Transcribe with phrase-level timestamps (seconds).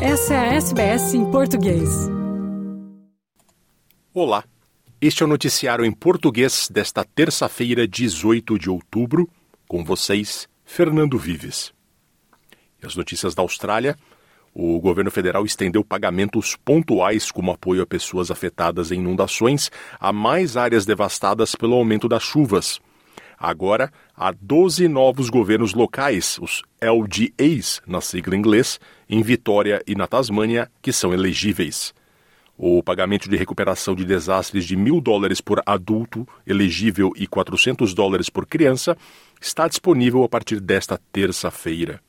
[0.00, 1.88] Essa é a SBS em português.
[4.12, 4.44] Olá,
[5.00, 9.26] este é o noticiário em português desta terça-feira, 18 de outubro,
[9.66, 11.72] com vocês, Fernando Vives.
[12.82, 13.96] E as notícias da Austrália.
[14.54, 20.58] O governo federal estendeu pagamentos pontuais como apoio a pessoas afetadas em inundações a mais
[20.58, 22.80] áreas devastadas pelo aumento das chuvas.
[23.38, 29.94] Agora, há 12 novos governos locais, os LGAs, na sigla em inglês, em Vitória e
[29.94, 31.94] na Tasmânia, que são elegíveis.
[32.58, 38.30] O pagamento de recuperação de desastres de mil dólares por adulto elegível e 400 dólares
[38.30, 38.96] por criança
[39.38, 42.00] está disponível a partir desta terça-feira.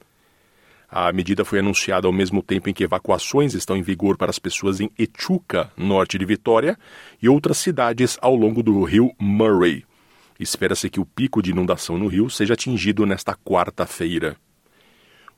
[0.89, 4.39] A medida foi anunciada ao mesmo tempo em que evacuações estão em vigor para as
[4.39, 6.79] pessoas em Echuca, norte de Vitória,
[7.21, 9.86] e outras cidades ao longo do rio Murray.
[10.39, 14.37] Espera-se que o pico de inundação no rio seja atingido nesta quarta-feira.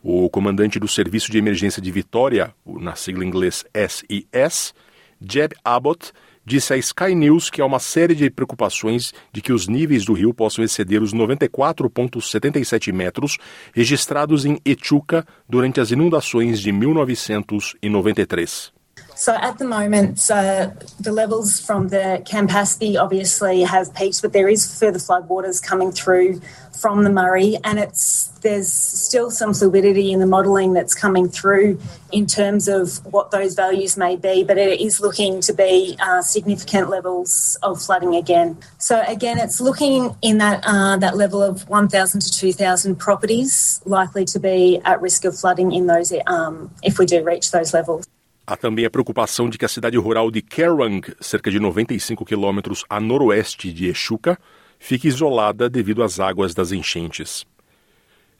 [0.01, 4.73] O comandante do Serviço de Emergência de Vitória, na sigla inglês SES,
[5.21, 6.11] Jeb Abbott,
[6.45, 10.13] disse à Sky News que há uma série de preocupações de que os níveis do
[10.13, 13.37] rio possam exceder os 94,77 metros
[13.73, 18.78] registrados em Echuca durante as inundações de 1993.
[19.19, 24.47] So at the moment, uh, the levels from the Campaspe obviously have peaked, but there
[24.47, 26.39] is further floodwaters coming through
[26.79, 31.77] from the Murray, and it's there's still some fluidity in the modelling that's coming through
[32.13, 36.21] in terms of what those values may be, but it is looking to be uh,
[36.21, 38.57] significant levels of flooding again.
[38.77, 44.23] So again, it's looking in that uh, that level of 1,000 to 2,000 properties likely
[44.23, 48.08] to be at risk of flooding in those um, if we do reach those levels.
[48.49, 52.83] Há também a preocupação de que a cidade rural de Kerrang, cerca de 95 quilômetros
[52.89, 54.39] a noroeste de Echuca,
[54.79, 57.45] fique isolada devido às águas das enchentes.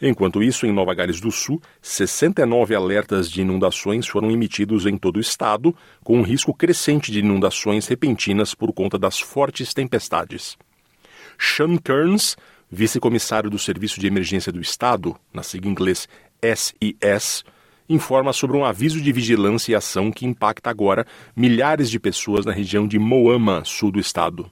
[0.02, 5.18] Enquanto isso, em Nova Gales do Sul, 69 alertas de inundações foram emitidos em todo
[5.18, 10.58] o estado, com um risco crescente de inundações repentinas por conta das fortes tempestades.
[11.38, 12.36] Sean Kearns,
[12.68, 16.10] vice-comissário do Serviço de Emergência do Estado, na sigla inglês
[16.42, 17.44] SES,
[17.90, 21.06] informa sobre um aviso de vigilância e ação que impacta agora
[21.36, 24.50] milhares de pessoas na região de Moama, sul do estado.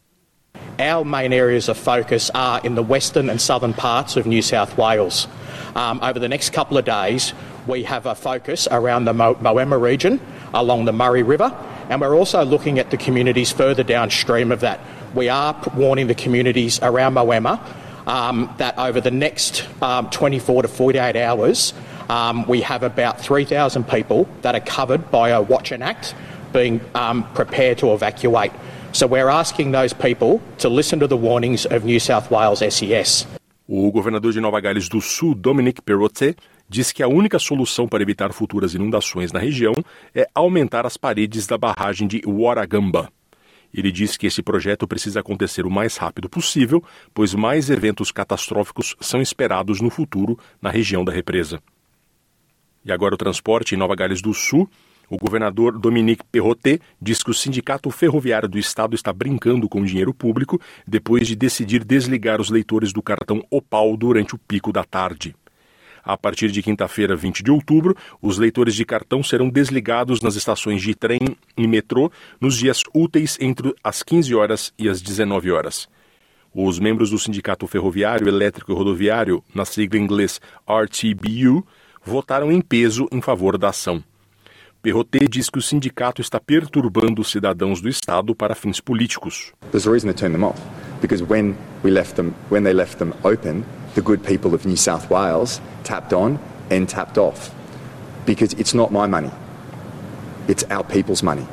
[0.80, 4.78] Our main areas of focus are in the western and southern parts of New South
[4.78, 5.28] Wales.
[5.76, 7.34] Um, over the next couple of days,
[7.68, 10.20] we have a focus around the Mo- Moama region
[10.54, 11.52] along the Murray River,
[11.90, 14.80] and we're also looking at the communities further downstream of that.
[15.14, 17.60] We are warning the communities around Moama
[18.08, 21.74] um, that over the next um, 24 to 48 hours,
[22.10, 26.16] um, we have about 3,000 people that are covered by a Watch and Act
[26.54, 28.52] being um, prepared to evacuate.
[28.94, 33.28] So we're asking those people to listen to the warnings of New South Wales SES.
[33.68, 36.38] O governador de Nova Gales do Sul, Dominic Perrottet,
[36.70, 39.74] diz que a única solução para evitar futuras inundações na região
[40.16, 43.10] é aumentar as paredes da barragem de Warragamba.
[43.74, 46.82] Ele diz que esse projeto precisa acontecer o mais rápido possível,
[47.14, 51.62] pois mais eventos catastróficos são esperados no futuro na região da represa.
[52.88, 54.70] E agora o transporte em Nova Gales do Sul.
[55.10, 59.86] O governador Dominique Perrottet diz que o Sindicato Ferroviário do Estado está brincando com o
[59.86, 64.86] dinheiro público depois de decidir desligar os leitores do cartão Opal durante o pico da
[64.86, 65.36] tarde.
[66.02, 70.82] A partir de quinta-feira, 20 de outubro, os leitores de cartão serão desligados nas estações
[70.82, 71.20] de trem
[71.58, 72.10] e metrô
[72.40, 75.90] nos dias úteis entre as 15 horas e as 19 horas.
[76.54, 81.66] Os membros do Sindicato Ferroviário, Elétrico e Rodoviário, na sigla em inglês RTBU,
[82.08, 84.04] votaram em peso em favor da ação.
[84.82, 89.52] Perrotet diz que o sindicato está perturbando os cidadãos do estado para fins políticos.
[98.26, 99.32] Because it's not my money,
[100.50, 101.48] it's our people's money,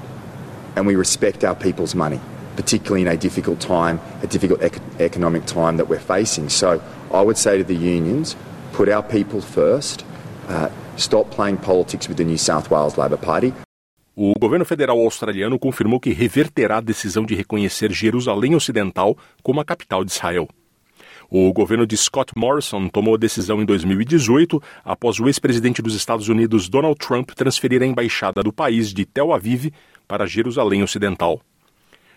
[0.75, 2.19] and we respect our people's money,
[2.57, 6.49] particularly in a difficult time, a difficult ec economic time that we're facing.
[6.49, 6.81] So
[7.13, 8.35] I would say to the unions,
[8.73, 10.05] put our people first.
[10.49, 13.53] Uh, stop playing politics with the New South Wales Labor Party.
[14.17, 19.65] O governo federal australiano confirmou que reverterá a decisão de reconhecer Jerusalém Ocidental como a
[19.65, 20.49] capital de Israel.
[21.29, 26.29] O governo de Scott Morrison tomou a decisão em 2018 após o ex-presidente dos Estados
[26.29, 29.73] Unidos Donald Trump transferir a embaixada do país de Tel Aviv
[30.07, 31.41] para Jerusalém Ocidental.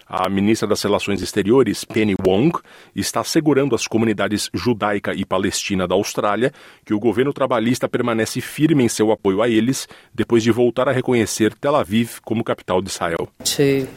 [0.10, 2.58] A ministra das Relações Exteriores, Penny Wong,
[2.96, 6.54] está assegurando às comunidades judaica e palestina da Austrália
[6.86, 10.94] que o governo trabalhista permanece firme em seu apoio a eles depois de voltar a
[10.94, 13.28] reconhecer Tel Aviv como capital de Israel.
[13.44, 13.88] To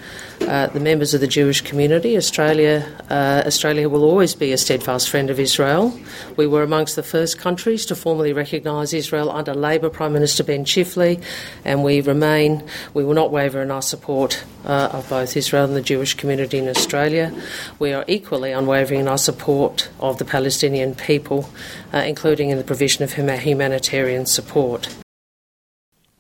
[0.47, 5.11] uh, the members of the Jewish community, Australia, uh, Australia will always be a steadfast
[5.11, 5.93] friend of Israel.
[6.37, 10.65] We were amongst the first countries to formally recognise Israel under Labor Prime Minister Ben
[10.65, 11.23] Chifley,
[11.65, 12.65] and we remain,
[12.95, 16.59] we will not waver in our support uh, of both Israel and the Jewish community
[16.59, 17.33] in Australia.
[17.79, 21.49] We are equally unwavering in our support of the Palestinian people,
[21.93, 24.89] uh, including in the provision of humanitarian support.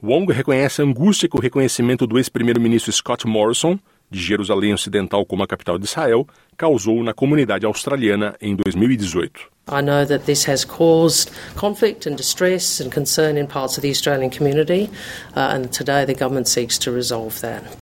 [0.02, 3.78] Wong reconhece a angústia que o reconhecimento do ex-primeiro-ministro Scott Morrison,
[4.10, 9.50] de Jerusalém Ocidental como a capital de Israel, causou na comunidade australiana em 2018.
[9.68, 13.90] I know that this has caused conflict and distress and concern in parts of the
[13.90, 14.90] Australian community,
[15.36, 17.79] uh, and today the government seeks to resolve that.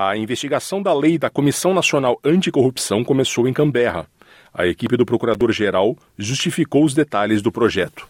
[0.00, 4.06] A investigação da lei da Comissão Nacional Anticorrupção começou em Canberra.
[4.54, 8.08] A equipe do Procurador-Geral justificou os detalhes do projeto.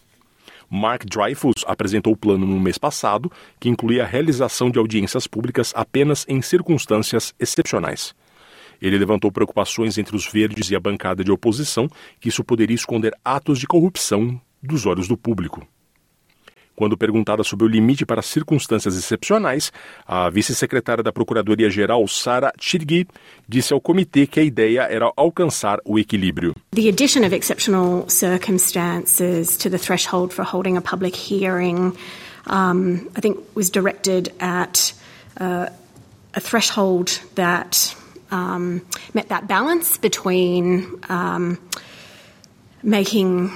[0.68, 5.72] Mark Dreyfus apresentou o plano no mês passado, que incluía a realização de audiências públicas
[5.74, 8.14] apenas em circunstâncias excepcionais.
[8.82, 11.88] Ele levantou preocupações entre os verdes e a bancada de oposição
[12.20, 15.66] que isso poderia esconder atos de corrupção dos olhos do público.
[16.78, 19.72] Quando perguntada sobre o limite para circunstâncias excepcionais,
[20.06, 23.04] a vice-secretária da Procuradoria-Geral, Sara Chirgui,
[23.48, 26.54] disse ao comitê que a ideia era alcançar o equilíbrio.
[26.76, 31.96] The addition of exceptional circumstances to the threshold for holding a public hearing,
[32.46, 34.94] um, I think, was directed at
[35.40, 35.70] uh,
[36.32, 37.92] a threshold that
[38.30, 38.82] um,
[39.14, 41.58] met that balance between um,
[42.84, 43.50] making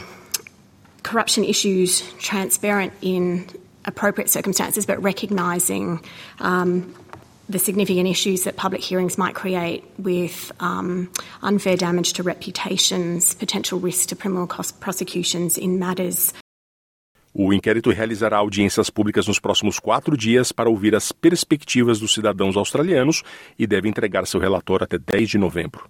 [1.02, 3.46] corruption issues transparent in
[3.84, 6.00] appropriate circumstances, but recognising
[6.40, 6.94] um,
[7.48, 11.10] the significant issues that public hearings might create with um,
[11.42, 16.32] unfair damage to reputations, potential risks to criminal prosecutions in matters.
[17.34, 22.58] O inquérito realizará audiências públicas nos próximos quatro dias para ouvir as perspectivas dos cidadãos
[22.58, 23.22] australianos
[23.58, 25.88] e deve entregar seu relatório até 10 de novembro.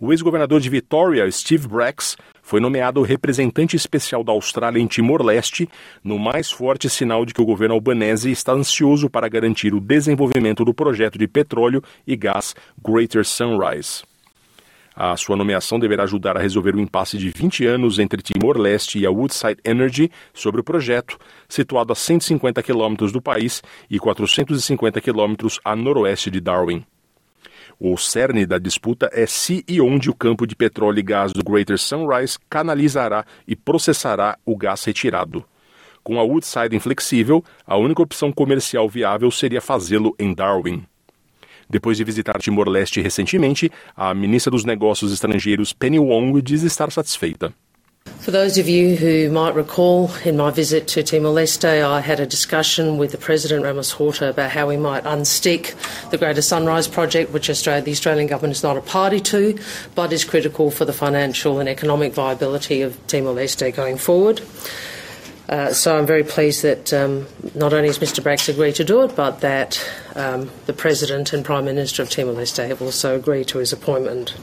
[0.00, 5.68] O ex-governador de Vitória, Steve Bracks, foi nomeado representante especial da Austrália em Timor-Leste,
[6.02, 10.64] no mais forte sinal de que o governo albanese está ansioso para garantir o desenvolvimento
[10.64, 14.02] do projeto de petróleo e gás Greater Sunrise.
[14.96, 19.06] A sua nomeação deverá ajudar a resolver o impasse de 20 anos entre Timor-Leste e
[19.06, 21.16] a Woodside Energy sobre o projeto,
[21.48, 26.84] situado a 150 quilômetros do país e 450 quilômetros a noroeste de Darwin.
[27.78, 31.42] O cerne da disputa é se e onde o campo de petróleo e gás do
[31.42, 35.44] Greater Sunrise canalizará e processará o gás retirado.
[36.02, 40.84] Com a Woodside inflexível, a única opção comercial viável seria fazê-lo em Darwin.
[41.68, 47.52] Depois de visitar Timor-Leste recentemente, a ministra dos Negócios Estrangeiros Penny Wong diz estar satisfeita.
[48.24, 52.20] For those of you who might recall, in my visit to Timor Leste, I had
[52.20, 55.74] a discussion with the President Ramos Horta about how we might unstick
[56.08, 59.58] the Greater Sunrise Project, which Australia, the Australian government is not a party to,
[59.94, 64.40] but is critical for the financial and economic viability of Timor Leste going forward.
[65.50, 69.02] Uh, so I'm very pleased that um, not only has Mr Braggs agreed to do
[69.02, 73.48] it, but that um, the President and Prime Minister of Timor Leste have also agreed
[73.48, 74.34] to his appointment.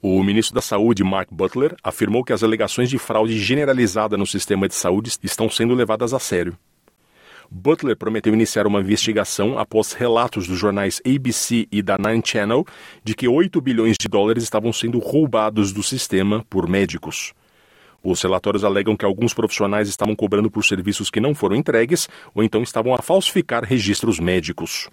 [0.00, 4.68] O ministro da Saúde, Mark Butler, afirmou que as alegações de fraude generalizada no sistema
[4.68, 6.56] de saúde estão sendo levadas a sério.
[7.50, 12.64] Butler prometeu iniciar uma investigação após relatos dos jornais ABC e da Nine Channel
[13.02, 17.32] de que 8 bilhões de dólares estavam sendo roubados do sistema por médicos.
[18.00, 22.44] Os relatórios alegam que alguns profissionais estavam cobrando por serviços que não foram entregues ou
[22.44, 24.88] então estavam a falsificar registros médicos.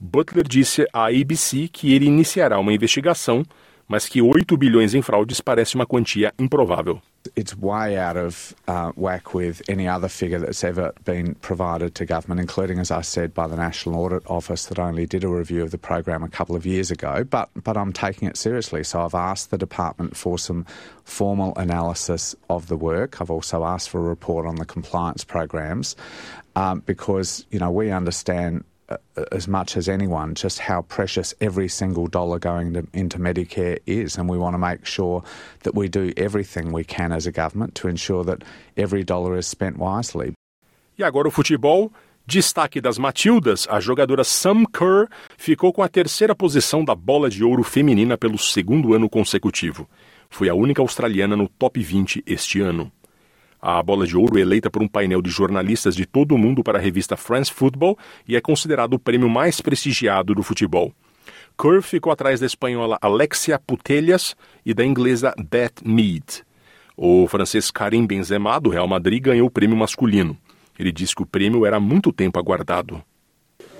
[0.00, 3.44] Butler disse à ABC que ele iniciará uma investigação
[3.88, 7.00] mas que 8 bilhões em fraudes parece uma quantia improvável.
[7.34, 12.04] It's way out of uh, whack with any other figure that's ever been provided to
[12.04, 15.62] government, including, as I said, by the National Audit Office that only did a review
[15.62, 17.24] of the program a couple of years ago.
[17.24, 18.84] But, but I'm taking it seriously.
[18.84, 20.66] So I've asked the department for some
[21.04, 23.22] formal analysis of the work.
[23.22, 25.96] I've also asked for a report on the compliance programs
[26.56, 28.64] um, because, you know, we understand
[29.32, 34.18] as much as anyone just how precious every single dollar going to, into Medicare is,
[34.18, 35.22] and we want to make sure
[35.62, 38.42] that we do everything we can as a government to ensure that
[38.76, 40.34] every dollar is spent wisely.
[40.98, 41.90] E agora o futebol.
[42.26, 47.44] Destaque das Matildas, a jogadora Sam Kerr ficou com a terceira posição da bola de
[47.44, 49.86] ouro feminina pelo segundo ano consecutivo.
[50.30, 52.90] Foi a única australiana no top 20 este ano.
[53.66, 56.62] A bola de ouro é eleita por um painel de jornalistas de todo o mundo
[56.62, 57.96] para a revista France Football
[58.28, 60.92] e é considerado o prêmio mais prestigiado do futebol.
[61.58, 66.44] Kerr ficou atrás da espanhola Alexia Putellas e da inglesa Beth Mead.
[66.94, 70.36] O francês Karim Benzema, do Real Madrid, ganhou o prêmio masculino.
[70.78, 73.02] Ele disse que o prêmio era há muito tempo aguardado.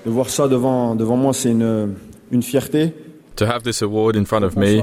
[0.02, 1.94] De voir ça devant, devant moi, c'est une,
[2.32, 2.94] une fierté.
[3.36, 4.78] To have this award in front of me,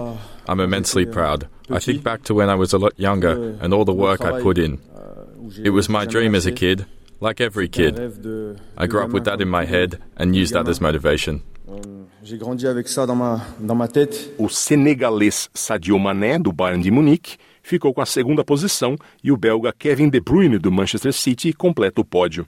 [0.47, 1.47] I'm immensely proud.
[1.71, 4.41] I think back to when I was a lot younger and all the work I
[4.41, 4.77] put in.
[5.63, 6.85] It was my dream as a kid,
[7.19, 7.99] like every kid.
[8.77, 11.41] I grew up with that in my head and used that as motivation.
[14.37, 19.37] O senegalês Sadio Mané, do Bayern de Munique, ficou com a segunda posição e o
[19.37, 22.45] belga Kevin De Bruyne, do Manchester City, completa o pódio.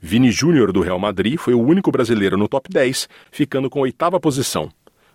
[0.00, 3.82] Vini Júnior, do Real Madrid, foi o único brasileiro no top 10, ficando com a
[3.82, 4.70] oitava posição.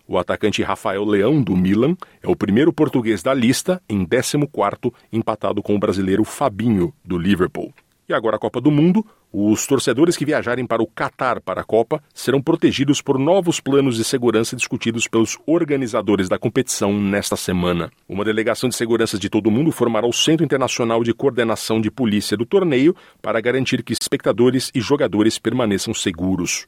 [0.07, 5.63] O atacante Rafael Leão, do Milan, é o primeiro português da lista, em 14º, empatado
[5.63, 7.73] com o brasileiro Fabinho, do Liverpool.
[8.07, 11.63] E agora a Copa do Mundo, os torcedores que viajarem para o Catar para a
[11.63, 17.91] Copa serão protegidos por novos planos de segurança discutidos pelos organizadores da competição nesta semana.
[18.07, 21.89] Uma delegação de segurança de todo o mundo formará o Centro Internacional de Coordenação de
[21.89, 26.67] Polícia do torneio para garantir que espectadores e jogadores permaneçam seguros.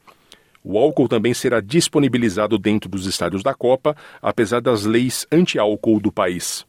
[0.70, 6.12] O álcool também será disponibilizado dentro dos estádios da Copa, apesar das leis anti-álcool do
[6.12, 6.66] país.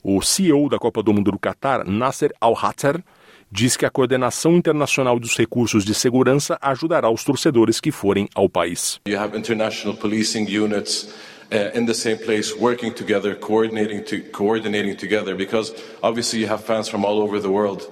[0.00, 3.02] O CEO da Copa do Mundo do Catar, Nasser Al-Hatter,
[3.50, 8.48] diz que a coordenação internacional dos recursos de segurança ajudará os torcedores que forem ao
[8.48, 9.00] país.
[9.08, 11.12] You have international policing units
[11.50, 16.62] uh, in the same place working together, coordinating to, coordinating together because obviously you have
[16.62, 17.82] fans from all over the world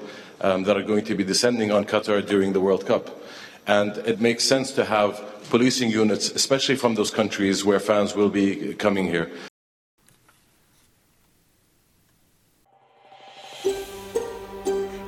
[0.43, 3.11] um, that are going to be descending on Qatar during the World Cup.
[3.67, 8.31] And it makes sense to have policing units, especially from those countries where fans will
[8.31, 9.29] be coming here.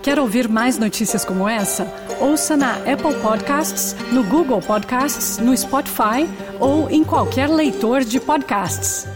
[0.03, 1.87] Quer ouvir mais notícias como essa?
[2.21, 9.07] Ouça na Apple Podcasts, no Google Podcasts, no Spotify ou em qualquer leitor de podcasts.